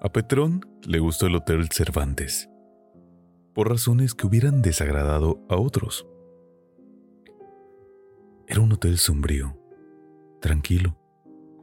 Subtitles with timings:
[0.00, 2.48] A Petrón le gustó el Hotel Cervantes,
[3.52, 6.06] por razones que hubieran desagradado a otros.
[8.46, 9.58] Era un hotel sombrío,
[10.40, 10.96] tranquilo,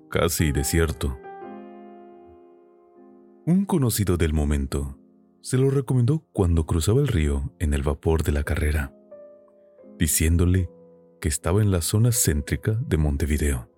[0.09, 1.17] casi desierto.
[3.45, 4.99] Un conocido del momento
[5.39, 8.93] se lo recomendó cuando cruzaba el río en el vapor de la carrera,
[9.97, 10.69] diciéndole
[11.21, 13.74] que estaba en la zona céntrica de Montevideo.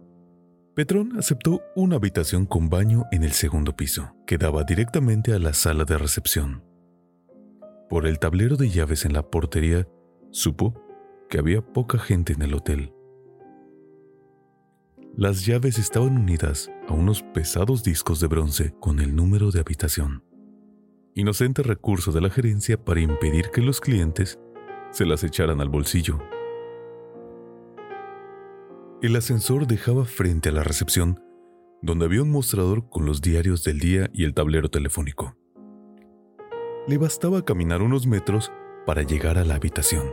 [0.77, 5.53] Petrón aceptó una habitación con baño en el segundo piso, que daba directamente a la
[5.53, 6.63] sala de recepción.
[7.89, 9.87] Por el tablero de llaves en la portería,
[10.29, 10.79] supo
[11.31, 12.93] que había poca gente en el hotel.
[15.15, 20.23] Las llaves estaban unidas a unos pesados discos de bronce con el número de habitación.
[21.15, 24.37] Inocente recurso de la gerencia para impedir que los clientes
[24.91, 26.19] se las echaran al bolsillo.
[28.99, 31.21] El ascensor dejaba frente a la recepción,
[31.83, 35.37] donde había un mostrador con los diarios del día y el tablero telefónico.
[36.87, 38.51] Le bastaba caminar unos metros
[38.87, 40.07] para llegar a la habitación.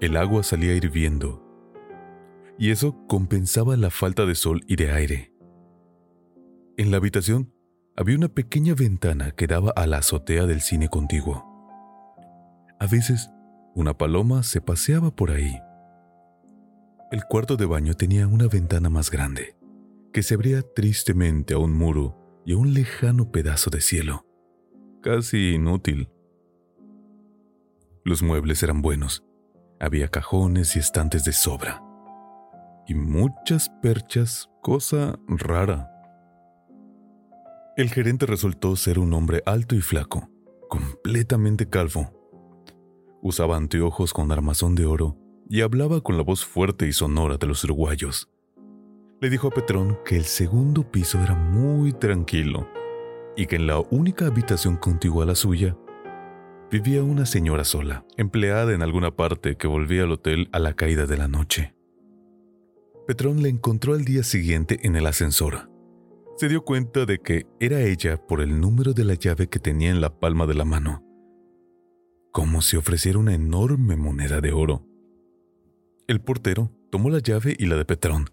[0.00, 1.44] El agua salía hirviendo,
[2.58, 5.32] y eso compensaba la falta de sol y de aire.
[6.76, 7.52] En la habitación
[7.96, 11.44] había una pequeña ventana que daba a la azotea del cine contiguo.
[12.78, 13.32] A veces,
[13.74, 15.60] una paloma se paseaba por ahí
[17.10, 19.56] el cuarto de baño tenía una ventana más grande,
[20.12, 24.26] que se abría tristemente a un muro y a un lejano pedazo de cielo,
[25.02, 26.10] casi inútil.
[28.04, 29.24] Los muebles eran buenos,
[29.80, 31.82] había cajones y estantes de sobra,
[32.86, 35.90] y muchas perchas, cosa rara.
[37.76, 40.28] El gerente resultó ser un hombre alto y flaco,
[40.68, 42.12] completamente calvo.
[43.22, 45.16] Usaba anteojos con armazón de oro
[45.48, 48.28] y hablaba con la voz fuerte y sonora de los uruguayos.
[49.20, 52.68] Le dijo a Petrón que el segundo piso era muy tranquilo
[53.36, 55.76] y que en la única habitación contigua a la suya
[56.70, 61.06] vivía una señora sola, empleada en alguna parte que volvía al hotel a la caída
[61.06, 61.74] de la noche.
[63.06, 65.70] Petrón la encontró al día siguiente en el ascensor.
[66.36, 69.90] Se dio cuenta de que era ella por el número de la llave que tenía
[69.90, 71.02] en la palma de la mano,
[72.32, 74.84] como si ofreciera una enorme moneda de oro.
[76.08, 78.30] El portero tomó la llave y la de Petrón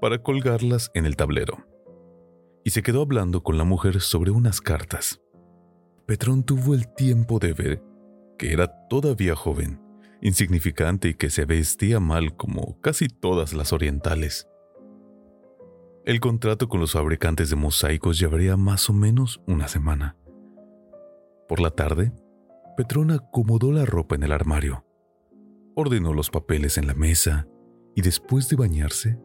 [0.00, 1.58] para colgarlas en el tablero
[2.64, 5.20] y se quedó hablando con la mujer sobre unas cartas.
[6.06, 7.82] Petrón tuvo el tiempo de ver
[8.38, 9.78] que era todavía joven,
[10.22, 14.48] insignificante y que se vestía mal como casi todas las orientales.
[16.06, 20.16] El contrato con los fabricantes de mosaicos llevaría más o menos una semana.
[21.46, 22.10] Por la tarde,
[22.78, 24.87] Petrón acomodó la ropa en el armario,
[25.80, 27.46] ordenó los papeles en la mesa
[27.94, 29.16] y después de bañarse,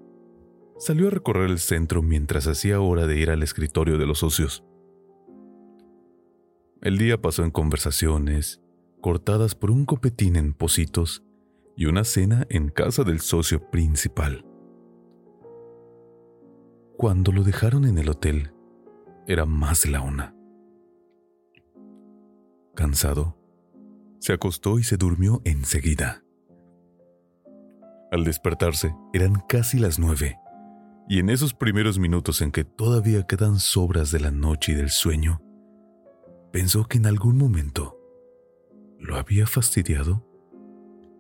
[0.78, 4.64] salió a recorrer el centro mientras hacía hora de ir al escritorio de los socios.
[6.84, 8.62] El día pasó en conversaciones,
[9.02, 11.24] cortadas por un copetín en Positos
[11.76, 14.46] y una cena en casa del socio principal.
[16.98, 18.54] Cuando lo dejaron en el hotel,
[19.26, 20.36] era más la una.
[22.76, 23.40] Cansado,
[24.20, 26.23] se acostó y se durmió enseguida.
[28.14, 30.38] Al despertarse, eran casi las nueve,
[31.10, 34.92] y en esos primeros minutos en que todavía quedan sobras de la noche y del
[34.92, 35.42] sueño,
[36.52, 37.98] pensó que en algún momento
[39.00, 40.24] lo había fastidiado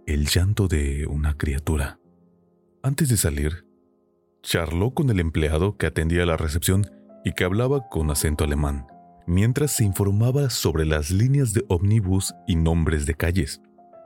[0.06, 2.00] el llanto de una criatura.
[2.84, 3.66] Antes de salir,
[4.44, 6.86] charló con el empleado que atendía la recepción
[7.26, 8.86] y que hablaba con acento alemán,
[9.26, 13.64] mientras se informaba sobre las líneas de ómnibus y nombres de calles.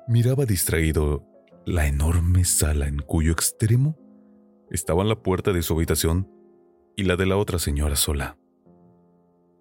[0.07, 1.27] Miraba distraído
[1.67, 3.97] la enorme sala en cuyo extremo
[4.71, 6.31] estaban la puerta de su habitación
[6.95, 8.37] y la de la otra señora sola.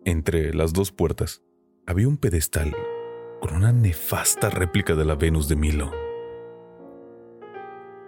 [0.05, 1.43] Entre las dos puertas
[1.85, 2.77] había un pedestal
[3.41, 5.91] con una nefasta réplica de la Venus de Milo.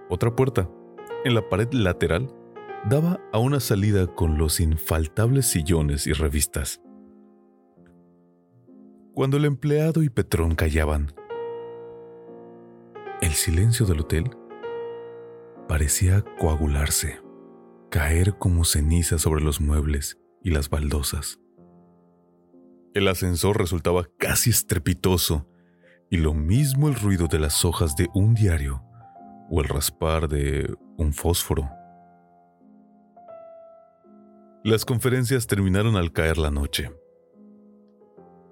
[0.08, 0.70] Otra puerta,
[1.24, 2.32] en la pared lateral,
[2.88, 6.80] daba a una salida con los infaltables sillones y revistas.
[9.12, 11.17] Cuando el empleado y Petrón callaban,
[13.20, 14.30] el silencio del hotel
[15.66, 17.20] parecía coagularse,
[17.90, 21.40] caer como ceniza sobre los muebles y las baldosas.
[22.94, 25.48] El ascensor resultaba casi estrepitoso
[26.10, 28.82] y lo mismo el ruido de las hojas de un diario
[29.50, 31.68] o el raspar de un fósforo.
[34.64, 36.90] Las conferencias terminaron al caer la noche.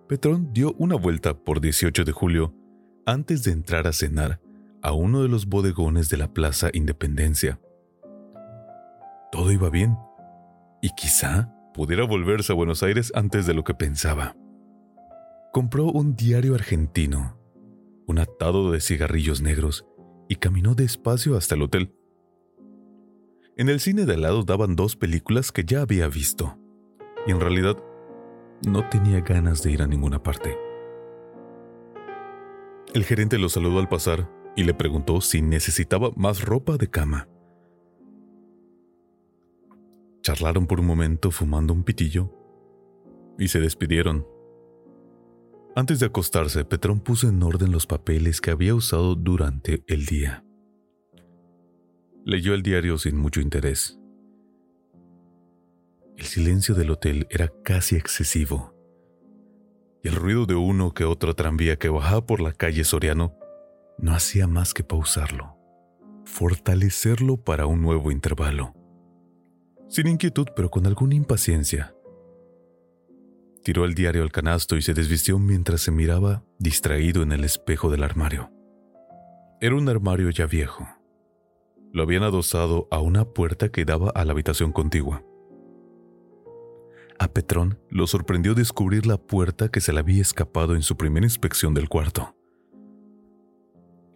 [0.08, 2.54] Petrón dio una vuelta por 18 de julio
[3.06, 4.40] antes de entrar a cenar
[4.86, 7.58] a uno de los bodegones de la Plaza Independencia.
[9.32, 9.98] Todo iba bien,
[10.80, 14.36] y quizá pudiera volverse a Buenos Aires antes de lo que pensaba.
[15.52, 17.36] Compró un diario argentino,
[18.06, 19.84] un atado de cigarrillos negros,
[20.28, 21.92] y caminó despacio hasta el hotel.
[23.56, 26.60] En el cine de al lado daban dos películas que ya había visto,
[27.26, 27.76] y en realidad
[28.64, 30.56] no tenía ganas de ir a ninguna parte.
[32.94, 37.28] El gerente lo saludó al pasar y le preguntó si necesitaba más ropa de cama.
[40.22, 42.32] Charlaron por un momento fumando un pitillo
[43.38, 44.26] y se despidieron.
[45.76, 50.42] Antes de acostarse, Petrón puso en orden los papeles que había usado durante el día.
[52.24, 54.00] Leyó el diario sin mucho interés.
[56.16, 58.74] El silencio del hotel era casi excesivo,
[60.02, 63.34] y el ruido de uno que otro tranvía que bajaba por la calle Soriano
[63.98, 65.56] no hacía más que pausarlo,
[66.25, 68.75] fortalecerlo para un nuevo intervalo.
[69.88, 71.94] Sin inquietud, pero con alguna impaciencia,
[73.62, 77.90] tiró el diario al canasto y se desvistió mientras se miraba distraído en el espejo
[77.90, 78.50] del armario.
[79.60, 80.87] Era un armario ya viejo.
[81.92, 85.25] Lo habían adosado a una puerta que daba a la habitación contigua.
[87.19, 91.25] A Petrón lo sorprendió descubrir la puerta que se le había escapado en su primera
[91.25, 92.37] inspección del cuarto.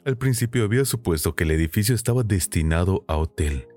[0.07, 3.69] Al principio había supuesto que el edificio estaba destinado a hotel,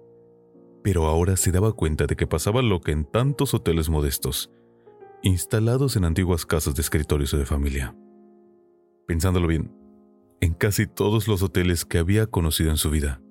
[0.81, 4.49] pero ahora se daba cuenta de que pasaba lo que en tantos hoteles modestos,
[5.21, 7.93] instalados en antiguas casas de escritorios o de familia.
[9.05, 9.75] Pensándolo bien,
[10.39, 13.21] en casi todos los hoteles que había conocido en su vida,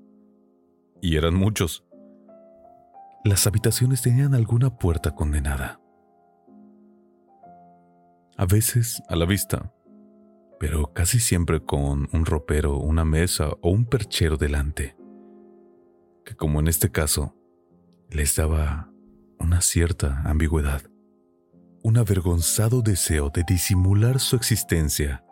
[1.00, 1.84] y eran muchos,
[3.24, 5.80] las habitaciones tenían alguna puerta condenada.
[8.36, 9.72] A veces, a la vista,
[10.62, 14.96] pero casi siempre con un ropero, una mesa o un perchero delante,
[16.24, 17.34] que como en este caso,
[18.10, 18.88] les daba
[19.40, 20.82] una cierta ambigüedad,
[21.82, 25.24] un avergonzado deseo de disimular su existencia,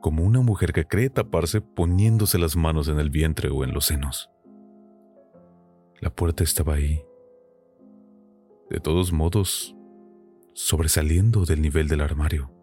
[0.00, 3.84] como una mujer que cree taparse poniéndose las manos en el vientre o en los
[3.84, 4.30] senos.
[6.00, 7.04] La puerta estaba ahí,
[8.70, 9.76] de todos modos,
[10.54, 12.61] sobresaliendo del nivel del armario.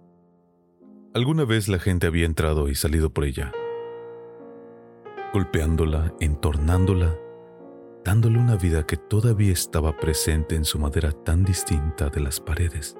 [1.11, 3.51] Alguna vez la gente había entrado y salido por ella,
[5.33, 7.17] golpeándola, entornándola,
[8.05, 12.95] dándole una vida que todavía estaba presente en su madera tan distinta de las paredes.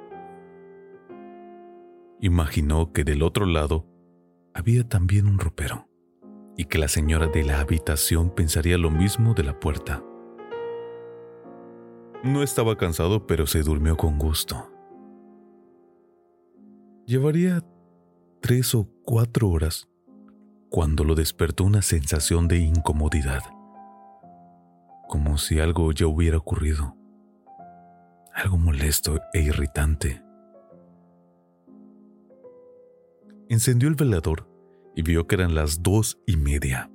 [2.20, 3.86] Imaginó que del otro lado
[4.56, 5.88] había también un ropero
[6.58, 10.04] y que la señora de la habitación pensaría lo mismo de la puerta.
[12.24, 14.72] No estaba cansado, pero se durmió con gusto.
[17.06, 17.64] Llevaría
[18.42, 19.88] tres o cuatro horas
[20.70, 23.42] cuando lo despertó una sensación de incomodidad,
[25.08, 26.96] como si algo ya hubiera ocurrido,
[28.34, 30.24] algo molesto e irritante.
[33.50, 34.48] Encendió el velador
[34.96, 36.90] y vio que eran las dos y media,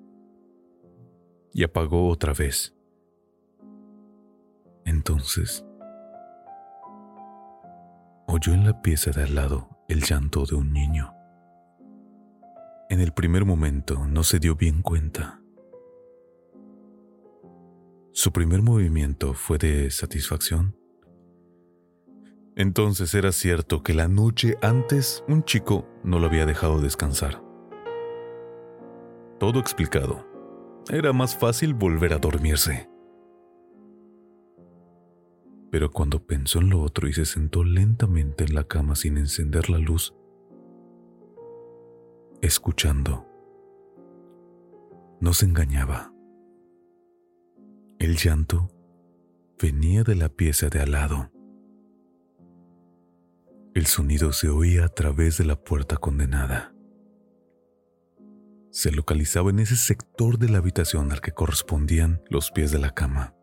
[1.52, 2.74] y apagó otra vez.
[4.84, 5.64] Entonces,
[8.26, 11.13] oyó en la pieza de al lado el llanto de un niño.
[12.90, 15.40] En el primer momento no se dio bien cuenta.
[18.12, 20.76] Su primer movimiento fue de satisfacción.
[22.56, 27.42] Entonces era cierto que la noche antes un chico no lo había dejado descansar.
[29.40, 30.26] Todo explicado.
[30.90, 32.88] Era más fácil volver a dormirse.
[35.72, 39.70] Pero cuando pensó en lo otro y se sentó lentamente en la cama sin encender
[39.70, 40.14] la luz,
[42.44, 43.26] escuchando.
[45.20, 46.12] No se engañaba.
[47.98, 48.68] El llanto
[49.60, 51.30] venía de la pieza de al lado.
[53.74, 56.74] El sonido se oía a través de la puerta condenada.
[58.70, 62.90] Se localizaba en ese sector de la habitación al que correspondían los pies de la
[62.90, 63.34] cama.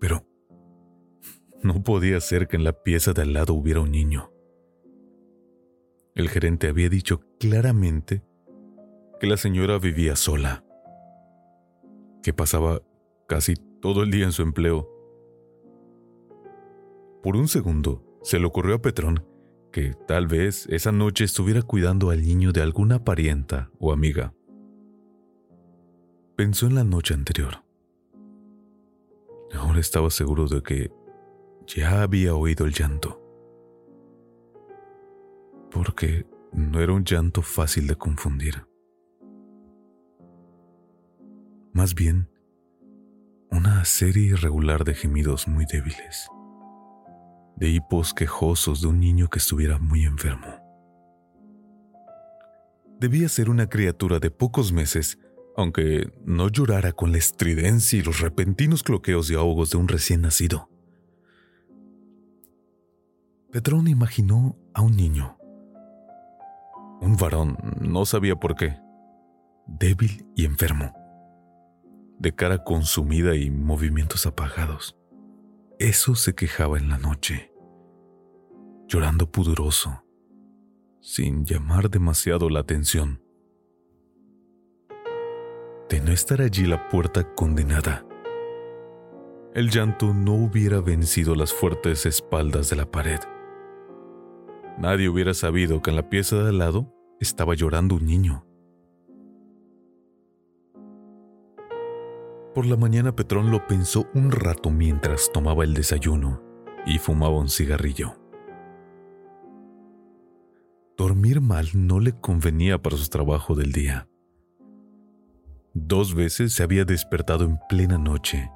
[0.00, 0.26] Pero
[1.62, 4.33] no podía ser que en la pieza de al lado hubiera un niño.
[6.14, 8.22] El gerente había dicho claramente
[9.18, 10.64] que la señora vivía sola,
[12.22, 12.82] que pasaba
[13.26, 14.88] casi todo el día en su empleo.
[17.20, 19.26] Por un segundo se le ocurrió a Petrón
[19.72, 24.32] que tal vez esa noche estuviera cuidando al niño de alguna parienta o amiga.
[26.36, 27.64] Pensó en la noche anterior.
[29.52, 30.92] Ahora estaba seguro de que
[31.66, 33.23] ya había oído el llanto
[35.74, 38.64] porque no era un llanto fácil de confundir.
[41.72, 42.30] Más bien,
[43.50, 46.28] una serie irregular de gemidos muy débiles,
[47.56, 50.46] de hipos quejosos de un niño que estuviera muy enfermo.
[53.00, 55.18] Debía ser una criatura de pocos meses,
[55.56, 60.22] aunque no llorara con la estridencia y los repentinos cloqueos y ahogos de un recién
[60.22, 60.68] nacido.
[63.50, 65.36] Petrón imaginó a un niño,
[67.04, 68.78] un varón, no sabía por qué,
[69.66, 70.94] débil y enfermo,
[72.18, 74.96] de cara consumida y movimientos apagados.
[75.78, 77.52] Eso se quejaba en la noche,
[78.88, 80.02] llorando pudoroso,
[81.00, 83.22] sin llamar demasiado la atención.
[85.90, 88.06] De no estar allí la puerta condenada,
[89.54, 93.20] el llanto no hubiera vencido las fuertes espaldas de la pared.
[94.78, 96.93] Nadie hubiera sabido que en la pieza de al lado
[97.24, 98.46] estaba llorando un niño.
[102.54, 106.40] Por la mañana Petrón lo pensó un rato mientras tomaba el desayuno
[106.86, 108.14] y fumaba un cigarrillo.
[110.96, 114.06] Dormir mal no le convenía para su trabajo del día.
[115.72, 118.48] Dos veces se había despertado en plena noche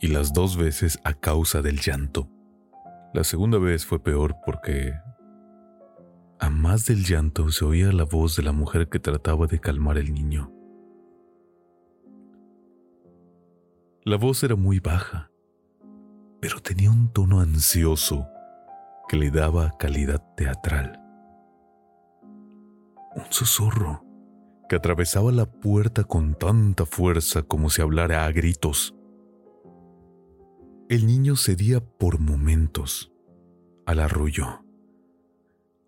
[0.00, 2.30] y las dos veces a causa del llanto.
[3.12, 4.94] La segunda vez fue peor porque
[6.40, 9.96] a más del llanto se oía la voz de la mujer que trataba de calmar
[9.96, 10.52] al niño.
[14.04, 15.30] La voz era muy baja,
[16.40, 18.26] pero tenía un tono ansioso
[19.08, 21.00] que le daba calidad teatral.
[23.16, 24.04] Un susurro
[24.68, 28.94] que atravesaba la puerta con tanta fuerza como si hablara a gritos.
[30.88, 33.12] El niño cedía por momentos
[33.86, 34.67] al arrullo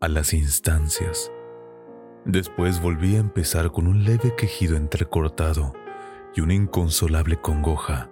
[0.01, 1.31] a las instancias.
[2.25, 5.75] Después volví a empezar con un leve quejido entrecortado
[6.35, 8.11] y una inconsolable congoja.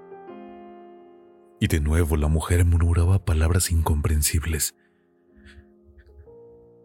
[1.61, 4.75] Y de nuevo la mujer murmuraba palabras incomprensibles.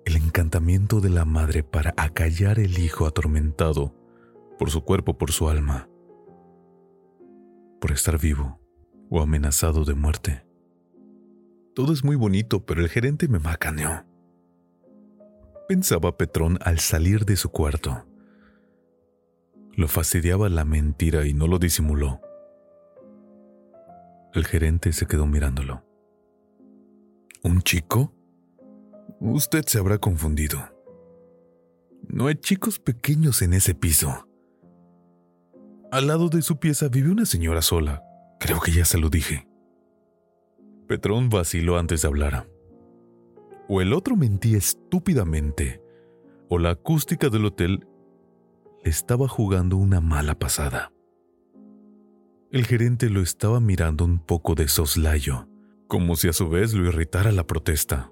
[0.06, 3.94] El encantamiento de la madre para acallar el hijo atormentado
[4.58, 5.90] por su cuerpo, por su alma,
[7.82, 8.60] por estar vivo
[9.10, 10.46] o amenazado de muerte.
[11.76, 14.06] Todo es muy bonito, pero el gerente me macaneó
[15.68, 18.06] pensaba Petrón al salir de su cuarto.
[19.76, 22.22] Lo fastidiaba la mentira y no lo disimuló.
[24.34, 25.84] El gerente se quedó mirándolo.
[27.44, 28.14] ¿Un chico?
[29.20, 30.60] Usted se habrá confundido.
[32.08, 34.28] No hay chicos pequeños en ese piso.
[35.92, 38.04] Al lado de su pieza vive una señora sola.
[38.40, 39.48] Creo que ya se lo dije.
[40.88, 42.53] Petrón vaciló antes de hablar.
[43.68, 45.82] O el otro mentía estúpidamente,
[46.50, 47.88] o la acústica del hotel
[48.84, 50.92] le estaba jugando una mala pasada.
[52.52, 55.48] El gerente lo estaba mirando un poco de soslayo,
[55.88, 58.12] como si a su vez lo irritara la protesta.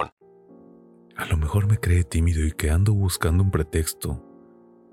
[1.15, 4.25] A lo mejor me cree tímido y que ando buscando un pretexto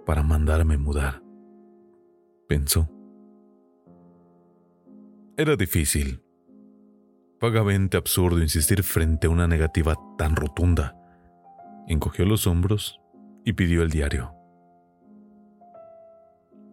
[0.04, 1.22] para mandarme mudar.
[2.48, 2.88] Pensó.
[5.36, 6.22] Era difícil,
[7.40, 10.96] vagamente absurdo insistir frente a una negativa tan rotunda.
[11.86, 13.00] Encogió los hombros
[13.44, 14.34] y pidió el diario.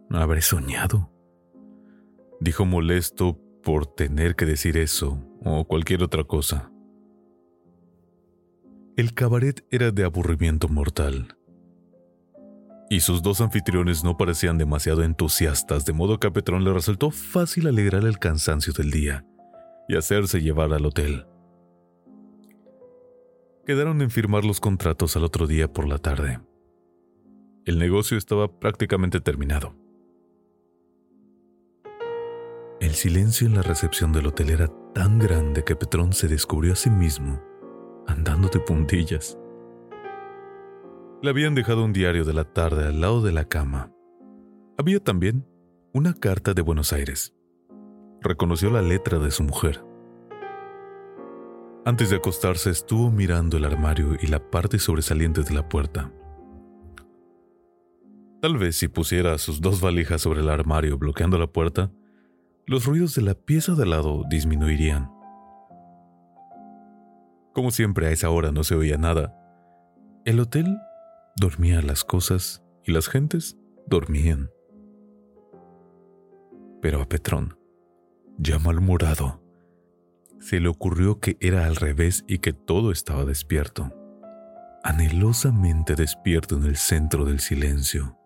[0.08, 1.12] ¿No habré soñado?
[2.40, 6.70] Dijo molesto por tener que decir eso o cualquier otra cosa.
[8.96, 11.36] El cabaret era de aburrimiento mortal.
[12.88, 17.10] Y sus dos anfitriones no parecían demasiado entusiastas, de modo que a Petrón le resultó
[17.10, 19.26] fácil alegrar el cansancio del día
[19.86, 21.26] y hacerse llevar al hotel.
[23.66, 26.40] Quedaron en firmar los contratos al otro día por la tarde.
[27.66, 29.76] El negocio estaba prácticamente terminado.
[32.80, 36.76] El silencio en la recepción del hotel era tan grande que Petrón se descubrió a
[36.76, 37.42] sí mismo
[38.06, 39.38] andando de puntillas.
[41.22, 43.90] Le habían dejado un diario de la tarde al lado de la cama.
[44.78, 45.46] Había también
[45.92, 47.34] una carta de Buenos Aires.
[48.20, 49.82] Reconoció la letra de su mujer.
[51.84, 56.12] Antes de acostarse estuvo mirando el armario y la parte sobresaliente de la puerta.
[58.42, 61.90] Tal vez si pusiera sus dos valijas sobre el armario bloqueando la puerta,
[62.66, 65.15] los ruidos de la pieza de al lado disminuirían.
[67.56, 69.34] Como siempre a esa hora no se oía nada.
[70.26, 70.76] El hotel
[71.40, 74.50] dormía las cosas y las gentes dormían.
[76.82, 77.58] Pero a Petrón,
[78.36, 79.42] ya malhumorado,
[80.38, 83.90] se le ocurrió que era al revés y que todo estaba despierto,
[84.84, 88.18] anhelosamente despierto en el centro del silencio.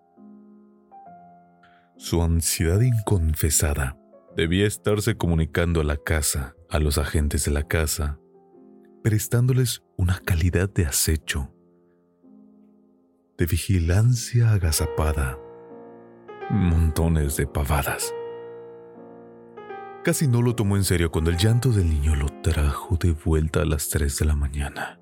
[1.97, 3.97] Su ansiedad inconfesada
[4.37, 8.19] debía estarse comunicando a la casa, a los agentes de la casa,
[9.03, 11.53] prestándoles una calidad de acecho,
[13.39, 15.39] de vigilancia agazapada,
[16.51, 18.15] montones de pavadas.
[20.05, 23.63] Casi no lo tomó en serio cuando el llanto del niño lo trajo de vuelta
[23.63, 25.01] a las 3 de la mañana.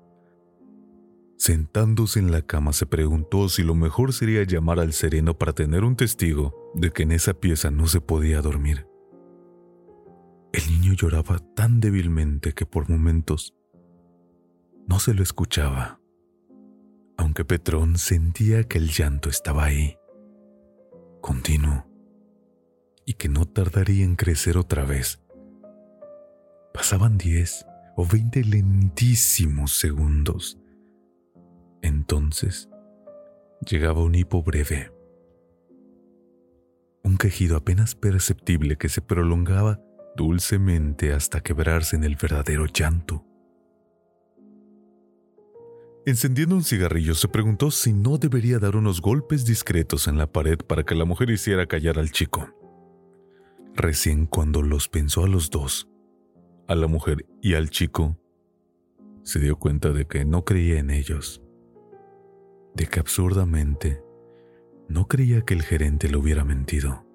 [1.37, 5.85] Sentándose en la cama se preguntó si lo mejor sería llamar al sereno para tener
[5.85, 8.87] un testigo de que en esa pieza no se podía dormir.
[10.51, 13.55] El niño lloraba tan débilmente que por momentos
[14.89, 16.01] no se lo escuchaba,
[17.17, 19.97] aunque Petrón sentía que el llanto estaba ahí,
[21.21, 21.87] continuo,
[23.05, 25.21] y que no tardaría en crecer otra vez.
[26.73, 30.59] Pasaban diez o veinte lentísimos segundos
[31.81, 32.69] entonces
[33.65, 34.91] llegaba un hipo breve,
[37.03, 39.79] un quejido apenas perceptible que se prolongaba
[40.15, 43.25] dulcemente hasta quebrarse en el verdadero llanto.
[46.05, 50.57] Encendiendo un cigarrillo, se preguntó si no debería dar unos golpes discretos en la pared
[50.57, 52.49] para que la mujer hiciera callar al chico.
[53.75, 55.87] Recién cuando los pensó a los dos,
[56.67, 58.17] a la mujer y al chico,
[59.23, 61.41] se dio cuenta de que no creía en ellos
[62.79, 64.01] de que absurdamente
[64.87, 67.05] no creía que el gerente le hubiera mentido.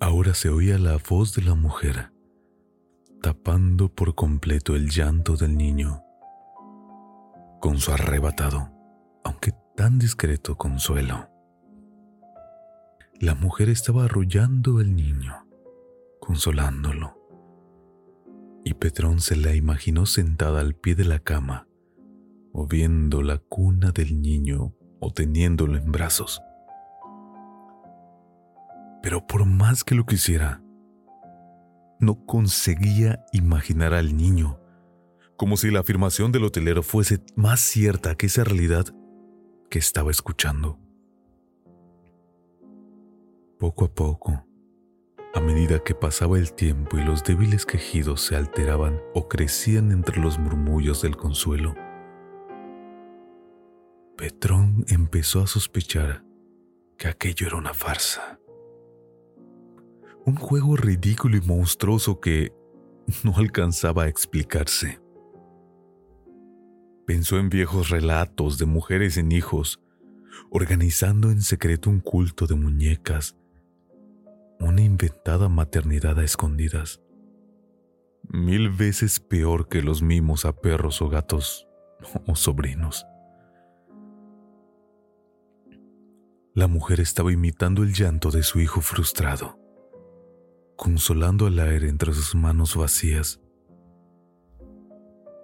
[0.00, 2.11] Ahora se oía la voz de la mujer,
[3.22, 6.02] tapando por completo el llanto del niño,
[7.60, 8.70] con su arrebatado,
[9.22, 11.30] aunque tan discreto consuelo.
[13.20, 15.46] La mujer estaba arrullando al niño,
[16.20, 17.16] consolándolo,
[18.64, 21.68] y Petrón se la imaginó sentada al pie de la cama,
[22.52, 26.42] moviendo la cuna del niño o teniéndolo en brazos.
[29.00, 30.61] Pero por más que lo quisiera,
[32.02, 34.58] no conseguía imaginar al niño,
[35.36, 38.86] como si la afirmación del hotelero fuese más cierta que esa realidad
[39.70, 40.78] que estaba escuchando.
[43.58, 44.44] Poco a poco,
[45.32, 50.20] a medida que pasaba el tiempo y los débiles quejidos se alteraban o crecían entre
[50.20, 51.74] los murmullos del consuelo,
[54.16, 56.24] Petrón empezó a sospechar
[56.98, 58.40] que aquello era una farsa.
[60.24, 62.52] Un juego ridículo y monstruoso que
[63.24, 65.00] no alcanzaba a explicarse.
[67.06, 69.80] Pensó en viejos relatos de mujeres en hijos,
[70.50, 73.36] organizando en secreto un culto de muñecas,
[74.60, 77.02] una inventada maternidad a escondidas,
[78.28, 81.66] mil veces peor que los mimos a perros o gatos
[82.26, 83.06] o sobrinos.
[86.54, 89.58] La mujer estaba imitando el llanto de su hijo frustrado,
[90.82, 93.40] consolando al aire entre sus manos vacías,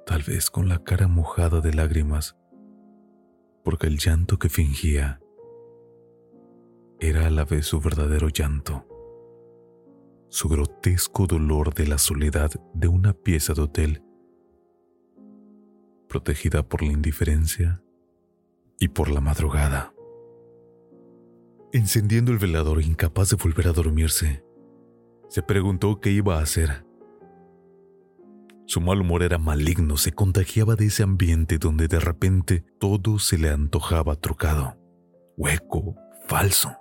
[0.05, 2.37] tal vez con la cara mojada de lágrimas,
[3.63, 5.21] porque el llanto que fingía
[6.99, 8.85] era a la vez su verdadero llanto,
[10.29, 14.03] su grotesco dolor de la soledad de una pieza de hotel,
[16.09, 17.81] protegida por la indiferencia
[18.81, 19.95] y por la madrugada
[21.73, 24.43] encendiendo el velador incapaz de volver a dormirse.
[25.29, 26.85] Se preguntó qué iba a hacer.
[28.67, 33.39] Su mal humor era maligno, se contagiaba de ese ambiente donde de repente todo se
[33.39, 34.77] le antojaba trocado,
[35.37, 36.77] hueco, falso.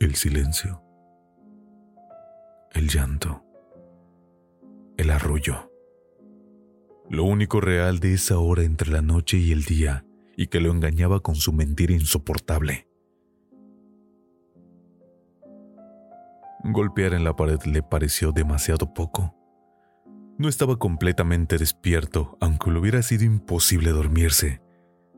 [0.00, 0.82] El silencio,
[2.72, 3.44] el llanto,
[4.96, 5.70] el arrullo.
[7.08, 10.04] Lo único real de esa hora entre la noche y el día
[10.36, 12.88] y que lo engañaba con su mentira insoportable.
[16.64, 19.34] Golpear en la pared le pareció demasiado poco.
[20.38, 24.62] No estaba completamente despierto, aunque le hubiera sido imposible dormirse.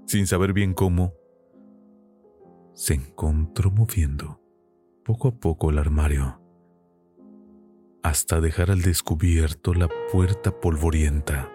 [0.06, 1.12] Sin saber bien cómo,
[2.74, 4.40] se encontró moviendo
[5.04, 6.40] poco a poco el armario,
[8.02, 11.50] hasta dejar al descubierto la puerta polvorienta.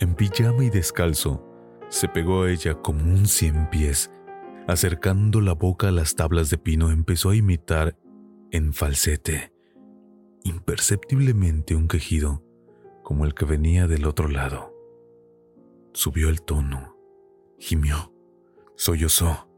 [0.00, 1.44] En pijama y descalzo,
[1.88, 4.10] se pegó a ella como un cien pies.
[4.68, 7.96] Acercando la boca a las tablas de pino empezó a imitar
[8.50, 9.52] en falsete,
[10.44, 12.42] imperceptiblemente un quejido,
[13.02, 14.74] como el que venía del otro lado.
[15.92, 16.96] Subió el tono,
[17.58, 18.12] gimió,
[18.76, 19.48] sollozó.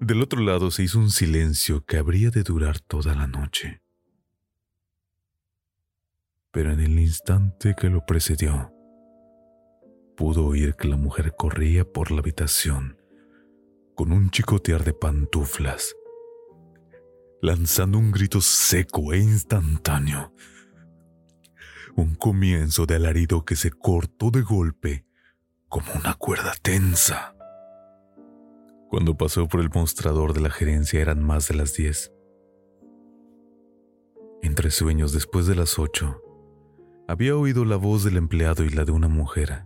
[0.00, 3.82] Del otro lado se hizo un silencio que habría de durar toda la noche.
[6.50, 8.72] Pero en el instante que lo precedió,
[10.16, 13.00] pudo oír que la mujer corría por la habitación
[14.00, 15.94] con un chicotear de pantuflas,
[17.42, 20.32] lanzando un grito seco e instantáneo.
[21.96, 25.04] Un comienzo de alarido que se cortó de golpe
[25.68, 27.34] como una cuerda tensa.
[28.88, 32.12] Cuando pasó por el mostrador de la gerencia eran más de las diez.
[34.42, 36.22] Entre sueños después de las ocho,
[37.06, 39.64] había oído la voz del empleado y la de una mujer.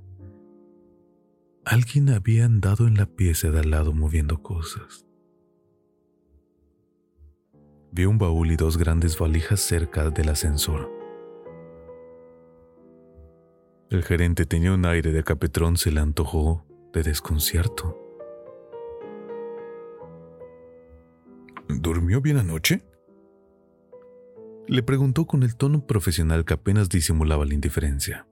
[1.64, 5.03] Alguien había andado en la pieza de al lado moviendo cosas.
[7.96, 10.90] Vi un baúl y dos grandes valijas cerca del ascensor.
[13.88, 17.96] El gerente tenía un aire de capetrón, se le antojó de desconcierto.
[21.68, 22.82] ¿Durmió bien anoche?
[24.66, 28.26] Le preguntó con el tono profesional que apenas disimulaba la indiferencia.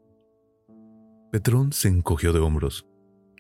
[1.31, 2.89] Petrón se encogió de hombros.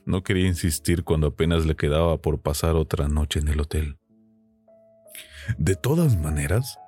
[0.04, 3.96] No quería insistir cuando apenas le quedaba por pasar otra noche en el hotel.
[5.58, 6.78] De todas maneras,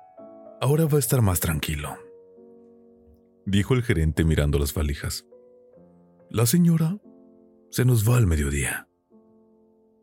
[0.61, 1.97] ahora va a estar más tranquilo,
[3.45, 5.25] dijo el gerente mirando las valijas.
[6.29, 6.97] La señora
[7.69, 8.87] se nos va al mediodía.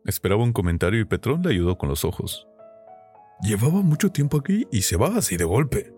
[0.05, 2.47] Esperaba un comentario y Petrón le ayudó con los ojos.
[3.41, 5.93] Llevaba mucho tiempo aquí y se va así de golpe.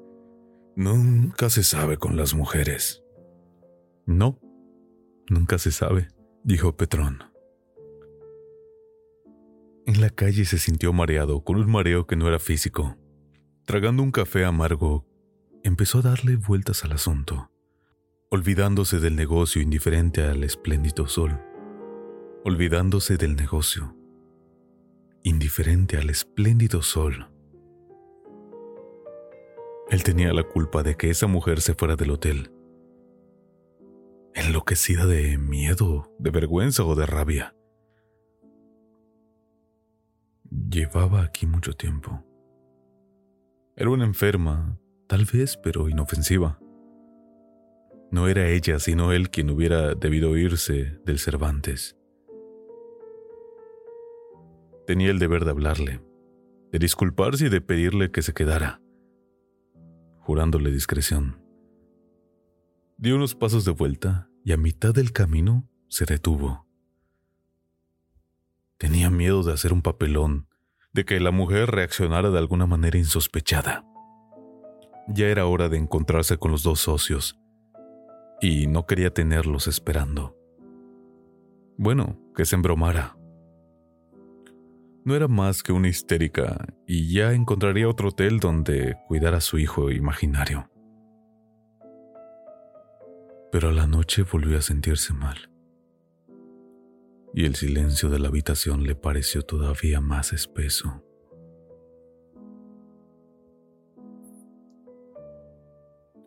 [0.76, 3.04] Nunca se sabe con las mujeres.
[4.06, 4.40] No,
[5.30, 6.08] nunca se sabe,
[6.44, 7.35] dijo Petrón.
[9.88, 12.98] En la calle se sintió mareado, con un mareo que no era físico.
[13.66, 15.06] Tragando un café amargo,
[15.64, 17.52] empezó a darle vueltas al asunto,
[18.30, 21.40] olvidándose del negocio indiferente al espléndido sol,
[22.44, 23.96] olvidándose del negocio,
[25.22, 27.28] indiferente al espléndido sol.
[29.92, 32.52] Él tenía la culpa de que esa mujer se fuera del hotel,
[34.34, 37.55] enloquecida de miedo, de vergüenza o de rabia.
[40.58, 42.24] Llevaba aquí mucho tiempo.
[43.76, 46.60] Era una enferma, tal vez, pero inofensiva.
[48.10, 51.98] No era ella, sino él quien hubiera debido irse del Cervantes.
[54.88, 56.02] Tenía el deber de hablarle,
[56.72, 58.82] de disculparse y de pedirle que se quedara,
[60.20, 61.42] jurándole discreción.
[62.98, 66.65] Dio unos pasos de vuelta y a mitad del camino se detuvo.
[68.78, 70.50] Tenía miedo de hacer un papelón,
[70.92, 73.86] de que la mujer reaccionara de alguna manera insospechada.
[75.08, 77.40] Ya era hora de encontrarse con los dos socios,
[78.42, 80.36] y no quería tenerlos esperando.
[81.78, 83.18] Bueno, que se embromara.
[85.06, 89.58] No era más que una histérica, y ya encontraría otro hotel donde cuidar a su
[89.58, 90.70] hijo imaginario.
[93.54, 95.55] Pero a la noche volvió a sentirse mal
[97.38, 101.04] y el silencio de la habitación le pareció todavía más espeso.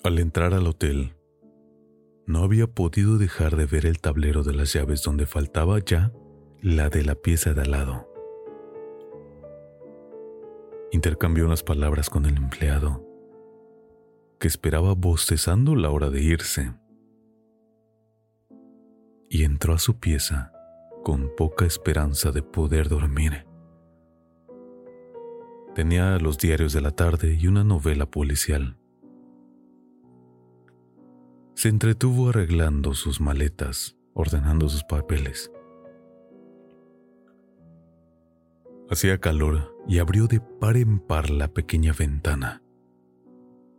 [0.04, 1.16] Al entrar al hotel,
[2.26, 6.12] no había podido dejar de ver el tablero de las llaves donde faltaba ya
[6.60, 8.06] la de la pieza de al lado.
[10.92, 13.02] Intercambió unas palabras con el empleado,
[14.38, 16.74] que esperaba bostezando la hora de irse,
[19.30, 20.52] y entró a su pieza
[21.02, 23.46] con poca esperanza de poder dormir.
[25.74, 28.76] Tenía los diarios de la tarde y una novela policial.
[31.54, 35.52] Se entretuvo arreglando sus maletas, ordenando sus papeles.
[38.90, 42.62] Hacía calor y abrió de par en par la pequeña ventana.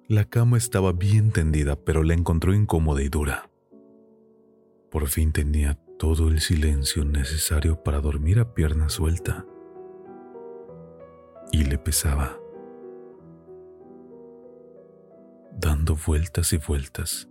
[0.07, 3.49] La cama estaba bien tendida, pero la encontró incómoda y dura.
[4.89, 9.45] Por fin tenía todo el silencio necesario para dormir a pierna suelta.
[11.51, 12.39] Y le pesaba.
[15.51, 17.29] Dando vueltas y vueltas,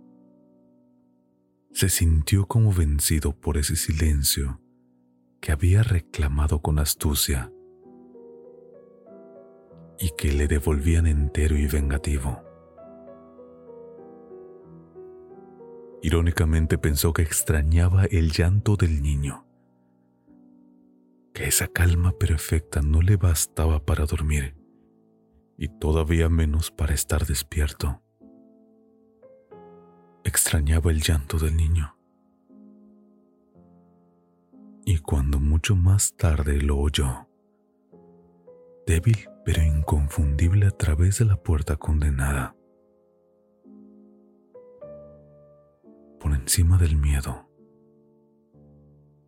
[1.71, 4.61] se sintió como vencido por ese silencio
[5.41, 7.51] que había reclamado con astucia
[9.97, 12.48] y que le devolvían entero y vengativo.
[16.01, 19.45] Irónicamente pensó que extrañaba el llanto del niño,
[21.33, 24.55] que esa calma perfecta no le bastaba para dormir
[25.57, 28.01] y todavía menos para estar despierto.
[30.23, 31.97] Extrañaba el llanto del niño.
[34.85, 37.27] Y cuando mucho más tarde lo oyó,
[38.87, 42.55] débil pero inconfundible a través de la puerta condenada,
[46.19, 47.49] por encima del miedo,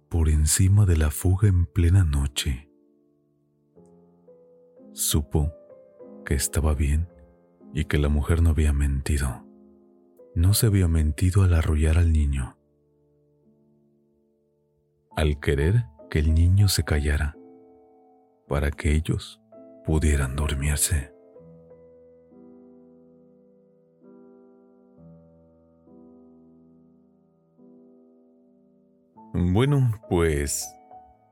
[0.10, 2.69] por encima de la fuga en plena noche.
[4.93, 5.54] Supo
[6.25, 7.08] que estaba bien
[7.73, 9.45] y que la mujer no había mentido.
[10.36, 12.58] No se había mentido al arrollar al niño,
[15.15, 17.38] al querer que el niño se callara
[18.47, 19.41] para que ellos
[19.86, 21.13] pudieran dormirse.
[29.34, 30.70] Bueno, pues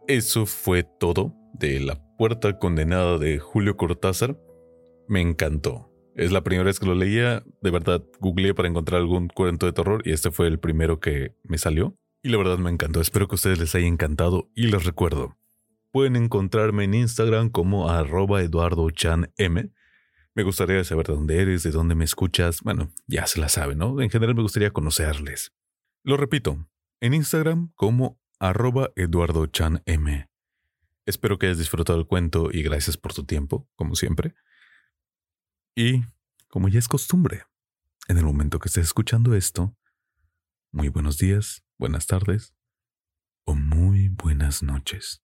[0.07, 4.39] eso fue todo de La Puerta Condenada de Julio Cortázar.
[5.09, 5.91] Me encantó.
[6.15, 7.43] Es la primera vez que lo leía.
[7.61, 11.35] De verdad, googleé para encontrar algún cuento de terror y este fue el primero que
[11.43, 11.97] me salió.
[12.23, 13.01] Y la verdad me encantó.
[13.01, 15.37] Espero que a ustedes les haya encantado y les recuerdo.
[15.91, 19.25] Pueden encontrarme en Instagram como arroba eduardochanm.
[20.35, 22.61] Me gustaría saber de dónde eres, de dónde me escuchas.
[22.61, 23.99] Bueno, ya se la saben, ¿no?
[23.99, 25.51] En general me gustaría conocerles.
[26.03, 26.65] Lo repito,
[27.01, 29.81] en Instagram como arroba eduardochanm.
[31.05, 34.35] Espero que hayas disfrutado el cuento y gracias por tu tiempo, como siempre.
[35.75, 36.03] Y,
[36.47, 37.43] como ya es costumbre,
[38.07, 39.75] en el momento que estés escuchando esto,
[40.71, 42.53] muy buenos días, buenas tardes
[43.45, 45.23] o muy buenas noches.